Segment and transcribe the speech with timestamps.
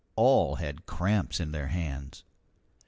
[0.15, 2.23] All had cramps in their hands.